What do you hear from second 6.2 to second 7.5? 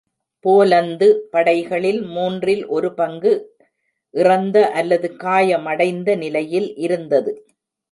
நிலையில் இருந்தது.